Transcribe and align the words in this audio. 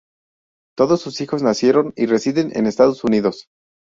Todos 0.75 0.99
sus 0.99 1.21
hijos 1.21 1.43
nacieron 1.43 1.93
y 1.95 2.07
residen 2.07 2.47
en 2.57 2.63
los 2.63 2.69
Estados 2.69 3.03
Unidos. 3.03 3.49